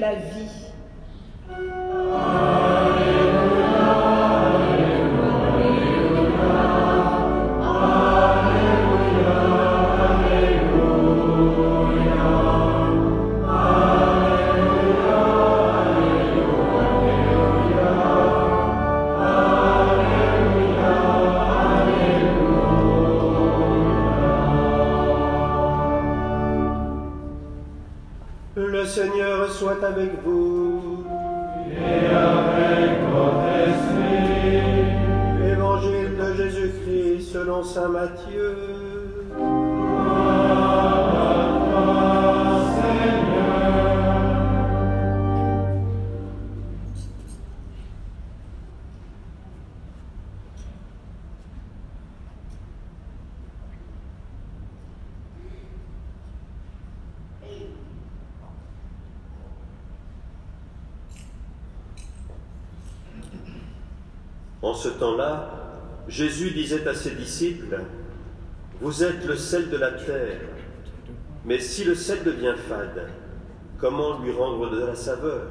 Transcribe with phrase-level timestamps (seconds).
[0.00, 0.69] la vie.
[28.80, 31.04] Le Seigneur soit avec vous.
[31.70, 34.62] Et avec votre esprit.
[35.52, 38.99] Évangile de Jésus-Christ selon Saint Matthieu.
[64.70, 65.50] En ce temps-là,
[66.06, 67.80] Jésus disait à ses disciples,
[68.80, 70.42] Vous êtes le sel de la terre,
[71.44, 73.08] mais si le sel devient fade,
[73.78, 75.50] comment lui rendre de la saveur?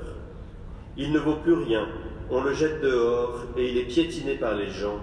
[0.95, 1.85] Il ne vaut plus rien,
[2.29, 5.01] on le jette dehors et il est piétiné par les gens.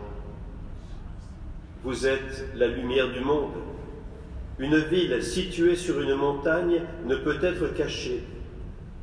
[1.84, 3.53] Vous êtes la lumière du monde.
[4.59, 8.25] Une ville située sur une montagne ne peut être cachée,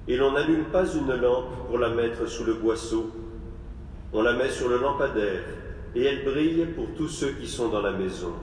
[0.08, 3.12] et l'on n'allume pas une lampe pour la mettre sous le boisseau
[4.14, 5.42] on la met sur le lampadaire
[5.96, 8.34] et elle brille pour tous ceux qui sont dans la maison.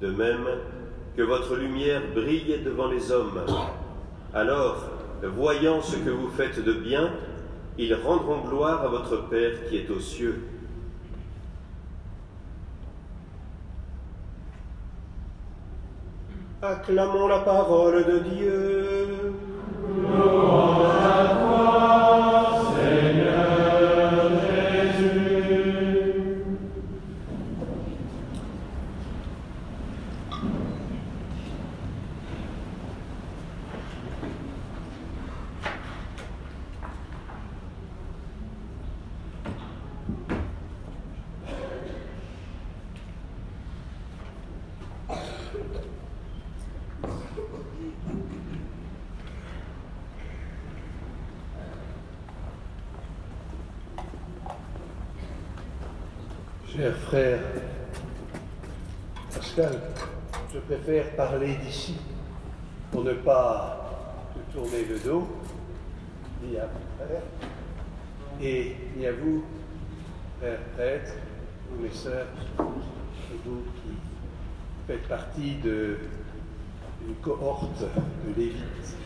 [0.00, 0.46] De même
[1.16, 3.40] que votre lumière brille devant les hommes.
[4.32, 4.84] Alors,
[5.22, 7.10] voyant ce que vous faites de bien,
[7.76, 10.44] ils rendront gloire à votre Père qui est aux cieux.
[16.60, 19.32] Acclamons la parole de Dieu.
[56.78, 57.40] Cher frère
[59.34, 59.80] Pascal,
[60.54, 61.96] je préfère parler d'ici
[62.92, 65.26] pour ne pas te tourner le dos,
[66.40, 67.22] ni à mon frère,
[68.40, 69.44] et ni à vous,
[70.38, 71.14] frères prêtres,
[71.72, 72.28] ou mes sœurs,
[73.44, 73.96] vous qui
[74.86, 78.96] faites partie d'une cohorte de Lévites.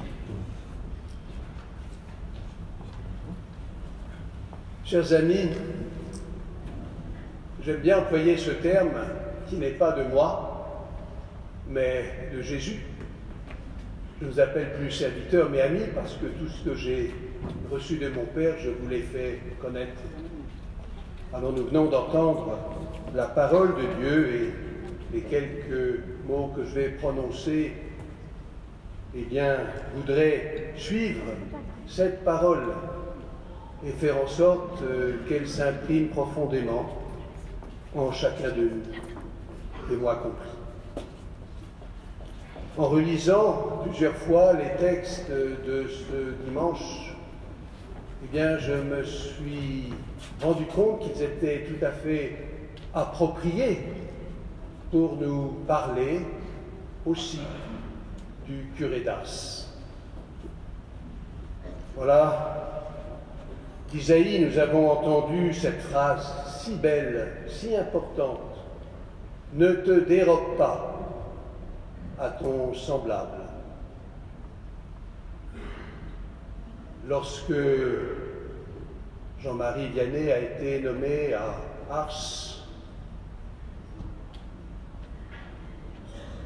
[4.84, 5.48] Chers amis,
[7.64, 8.90] J'aime bien employer ce terme
[9.46, 10.88] qui n'est pas de moi,
[11.68, 12.80] mais de Jésus.
[14.20, 17.14] Je ne vous appelle plus serviteur, mais ami, parce que tout ce que j'ai
[17.70, 19.92] reçu de mon Père, je vous l'ai fait connaître.
[21.32, 22.58] Alors nous venons d'entendre
[23.14, 27.74] la parole de Dieu et les quelques mots que je vais prononcer,
[29.14, 29.58] eh bien,
[29.94, 31.22] voudraient suivre
[31.86, 32.64] cette parole
[33.86, 37.01] et faire en sorte euh, qu'elle s'imprime profondément
[37.96, 40.48] en chacun de nous, et moi compris.
[42.78, 47.14] En relisant plusieurs fois les textes de ce dimanche,
[48.24, 49.92] eh bien, je me suis
[50.40, 52.36] rendu compte qu'ils étaient tout à fait
[52.94, 53.80] appropriés
[54.90, 56.20] pour nous parler
[57.04, 57.40] aussi
[58.46, 59.66] du curé d'Ars.
[61.96, 62.88] Voilà,
[63.90, 68.38] d'Isaïe, nous avons entendu cette phrase si belle, si importante.
[69.54, 70.98] Ne te dérobe pas
[72.18, 73.42] à ton semblable.
[77.06, 77.52] Lorsque
[79.40, 81.56] Jean-Marie Vianney a été nommé à
[81.90, 82.64] Ars,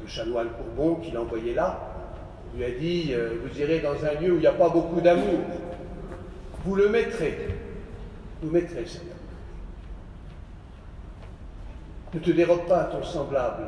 [0.01, 1.79] le chanoine Courbon qui l'a envoyé là,
[2.55, 4.99] lui a dit euh, Vous irez dans un lieu où il n'y a pas beaucoup
[4.99, 5.39] d'amour.
[6.65, 7.37] Vous le mettrez.
[8.41, 9.15] Vous mettrez, Seigneur.
[12.17, 13.65] Ne te dérobe pas ton semblable.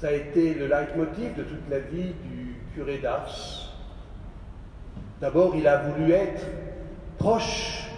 [0.00, 3.74] Ça a été le leitmotiv de toute la vie du curé d'Ars.
[5.20, 6.46] D'abord, il a voulu être
[7.18, 7.90] proche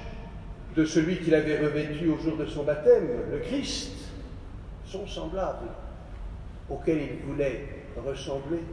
[0.75, 3.93] de celui qu'il avait revêtu au jour de son baptême, le Christ,
[4.87, 5.69] son semblable,
[6.69, 7.69] auquel il voulait
[8.05, 8.65] ressembler.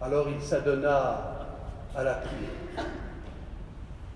[0.00, 1.48] Alors il s'adonna
[1.96, 2.86] à la prière.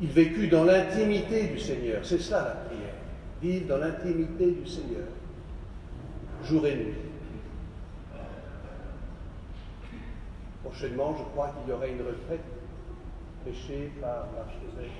[0.00, 2.02] Il vécut dans l'intimité du Seigneur.
[2.04, 3.05] C'est cela la prière.
[3.42, 5.08] Vivre dans l'intimité du Seigneur,
[6.42, 6.94] jour et nuit.
[10.64, 12.40] Prochainement, je crois qu'il y aurait une retraite
[13.42, 14.90] prêchée par l'archevêque.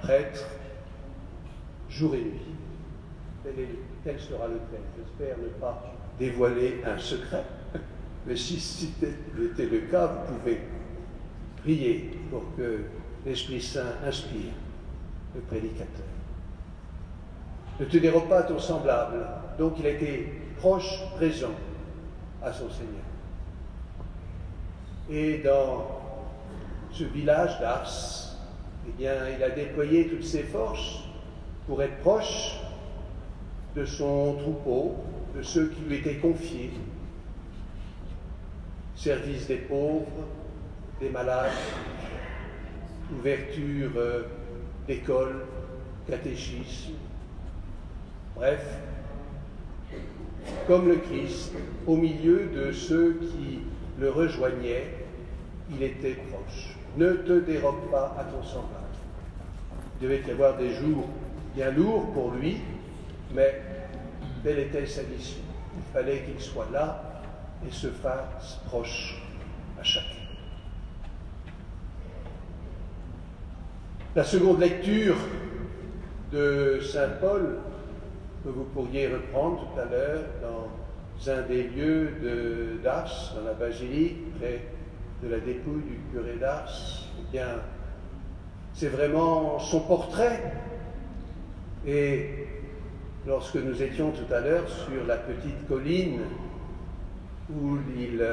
[0.00, 0.44] Prêtre,
[1.90, 2.54] jour et nuit.
[3.42, 3.54] Tel,
[4.04, 4.80] tel sera le thème.
[4.96, 7.44] J'espère ne pas dévoiler un secret,
[8.26, 10.60] mais si c'était le cas, vous pouvez
[11.62, 12.84] prier pour que
[13.26, 14.52] l'Esprit Saint inspire
[15.40, 16.06] prédicateur.
[17.80, 19.26] Ne te dérobe pas ton semblable.
[19.58, 21.54] Donc il a été proche, présent
[22.42, 23.04] à son Seigneur.
[25.10, 25.86] Et dans
[26.92, 28.36] ce village d'Ars,
[28.86, 31.04] eh bien, il a déployé toutes ses forces
[31.66, 32.58] pour être proche
[33.74, 34.96] de son troupeau,
[35.36, 36.72] de ceux qui lui étaient confiés,
[38.96, 40.06] service des pauvres,
[41.00, 41.52] des malades,
[43.12, 43.92] ouverture
[44.88, 45.44] d'écoles,
[46.08, 46.94] catéchisme,
[48.34, 48.64] bref,
[50.66, 51.52] comme le Christ,
[51.86, 53.60] au milieu de ceux qui
[54.00, 54.94] le rejoignaient,
[55.70, 56.76] il était proche.
[56.96, 58.74] Ne te dérobe pas à ton semblable.
[60.00, 61.04] Il devait y avoir des jours
[61.54, 62.56] bien lourds pour lui,
[63.34, 63.60] mais
[64.42, 65.42] telle était sa mission.
[65.76, 67.22] Il fallait qu'il soit là
[67.66, 69.20] et se fasse proche
[69.78, 70.17] à chacun.
[74.16, 75.16] La seconde lecture
[76.32, 77.58] de Saint Paul,
[78.42, 83.52] que vous pourriez reprendre tout à l'heure dans un des lieux de d'Ars, dans la
[83.52, 84.62] basilique, près
[85.22, 86.72] de la dépouille du curé d'Ars,
[87.18, 87.48] eh bien,
[88.72, 90.54] c'est vraiment son portrait.
[91.86, 92.46] Et
[93.26, 96.20] lorsque nous étions tout à l'heure sur la petite colline
[97.50, 98.24] où il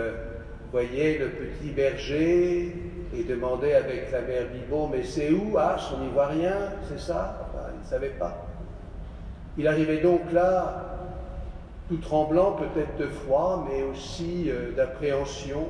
[0.72, 2.74] voyait le petit berger
[3.18, 7.00] et demandait avec la mère Bibon, mais c'est où Ah, on n'y voit rien, c'est
[7.00, 7.50] ça?
[7.74, 8.48] Il ne savait pas.
[9.58, 10.98] Il arrivait donc là,
[11.88, 15.68] tout tremblant, peut-être de froid, mais aussi euh, d'appréhension.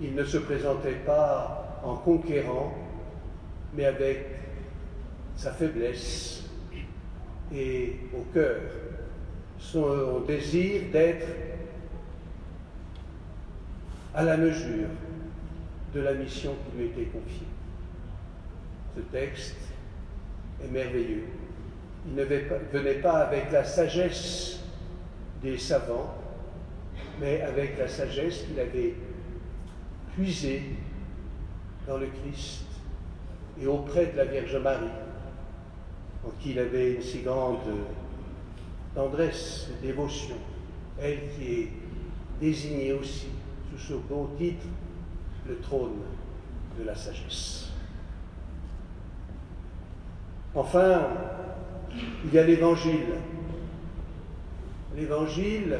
[0.00, 2.72] Il ne se présentait pas en conquérant,
[3.74, 4.26] mais avec
[5.36, 6.44] sa faiblesse
[7.54, 8.60] et au cœur
[9.58, 11.26] son désir d'être
[14.16, 14.88] à la mesure
[15.94, 17.46] de la mission qui lui était confiée.
[18.96, 19.56] Ce texte
[20.64, 21.24] est merveilleux.
[22.06, 24.60] Il ne venait pas avec la sagesse
[25.42, 26.14] des savants,
[27.20, 28.94] mais avec la sagesse qu'il avait
[30.14, 30.62] puisée
[31.86, 32.64] dans le Christ
[33.60, 34.86] et auprès de la Vierge Marie,
[36.24, 37.58] en qui il avait une si grande
[38.94, 40.36] tendresse, dévotion,
[40.98, 41.68] elle qui est
[42.40, 43.28] désignée aussi
[43.78, 44.66] ce beau titre,
[45.48, 46.02] le trône
[46.78, 47.70] de la sagesse.
[50.54, 51.02] Enfin,
[52.24, 53.14] il y a l'Évangile.
[54.96, 55.78] L'Évangile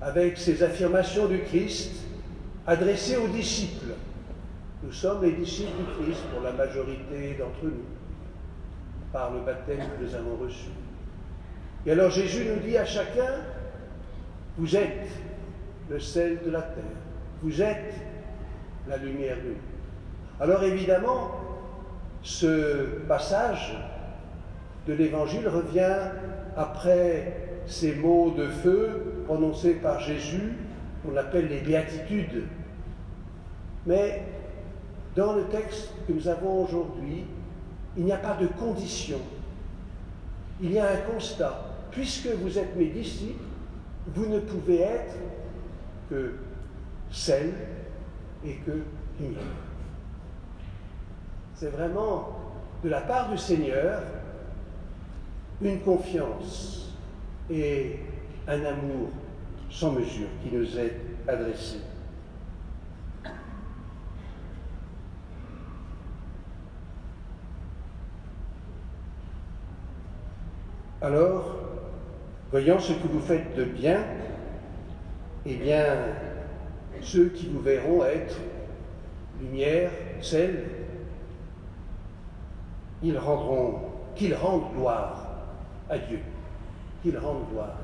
[0.00, 1.92] avec ses affirmations du Christ
[2.66, 3.94] adressées aux disciples.
[4.82, 7.84] Nous sommes les disciples du Christ pour la majorité d'entre nous,
[9.12, 10.68] par le baptême que nous avons reçu.
[11.86, 13.32] Et alors Jésus nous dit à chacun,
[14.58, 15.08] vous êtes
[15.88, 16.84] le sel de la terre,
[17.44, 17.94] vous êtes
[18.88, 19.52] la lumière de.
[20.42, 21.30] Alors évidemment,
[22.22, 23.76] ce passage
[24.88, 25.98] de l'Évangile revient
[26.56, 30.54] après ces mots de feu prononcés par Jésus,
[31.04, 32.44] qu'on appelle les béatitudes.
[33.86, 34.22] Mais
[35.14, 37.26] dans le texte que nous avons aujourd'hui,
[37.98, 39.18] il n'y a pas de condition.
[40.62, 41.60] Il y a un constat.
[41.90, 43.44] Puisque vous êtes mes disciples,
[44.14, 45.16] vous ne pouvez être
[46.08, 46.32] que
[47.14, 47.52] sel
[48.44, 48.82] et que
[49.20, 49.42] lumière.
[51.54, 52.40] C'est vraiment
[52.82, 54.02] de la part du Seigneur
[55.62, 56.92] une confiance
[57.48, 58.00] et
[58.48, 59.08] un amour
[59.70, 61.78] sans mesure qui nous est adressé.
[71.00, 71.56] Alors,
[72.50, 74.02] voyant ce que vous faites de bien,
[75.46, 75.84] eh bien,
[77.02, 78.36] ceux qui vous verront être
[79.40, 80.64] lumière, sel,
[83.02, 83.80] ils rendront,
[84.14, 85.26] qu'ils rendent gloire
[85.90, 86.20] à Dieu,
[87.02, 87.76] qu'ils rendent gloire.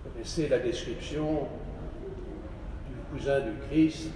[0.05, 1.47] Vous connaissez la description
[2.89, 4.11] du cousin du Christ,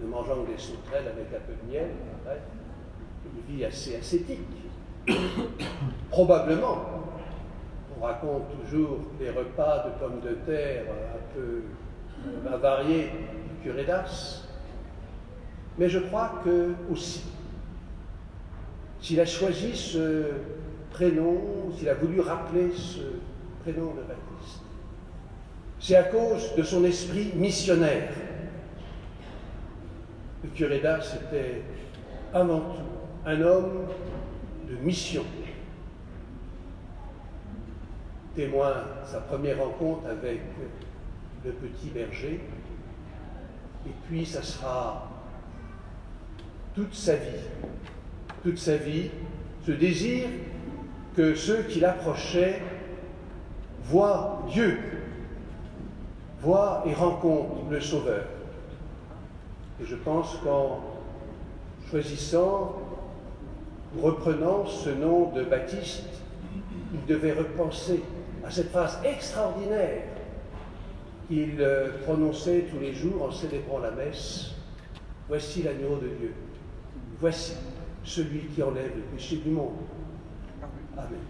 [0.00, 1.88] de mangeant des sauterelles avec un peu de miel,
[3.24, 4.38] une vie assez ascétique.
[6.10, 7.03] Probablement,
[8.04, 10.84] raconte toujours des repas de pommes de terre
[11.14, 11.62] un peu
[12.52, 13.10] avariés
[13.48, 14.42] du curé d'Ars,
[15.78, 17.24] mais je crois que aussi,
[19.00, 20.26] s'il a choisi ce
[20.92, 21.40] prénom,
[21.76, 23.00] s'il a voulu rappeler ce
[23.62, 24.62] prénom de Baptiste,
[25.80, 28.10] c'est à cause de son esprit missionnaire.
[30.42, 31.62] Le curé d'Ars était
[32.32, 33.86] avant tout un homme
[34.68, 35.24] de mission.
[38.34, 40.40] Témoin sa première rencontre avec
[41.44, 42.40] le petit berger,
[43.86, 45.08] et puis ça sera
[46.74, 47.42] toute sa vie,
[48.42, 49.10] toute sa vie,
[49.64, 50.26] ce désir
[51.16, 52.60] que ceux qui l'approchaient
[53.84, 54.78] voient Dieu,
[56.40, 58.24] voient et rencontrent le Sauveur.
[59.80, 60.80] Et je pense qu'en
[61.88, 62.76] choisissant,
[64.02, 66.08] reprenant ce nom de Baptiste,
[66.92, 68.02] il devait repenser
[68.44, 70.02] à cette phrase extraordinaire
[71.28, 74.50] qu'il euh, prononçait tous les jours en célébrant la messe.
[75.28, 76.34] Voici l'agneau de Dieu.
[77.18, 77.54] Voici
[78.02, 79.76] celui qui enlève le péché du monde.
[80.96, 81.20] Amen.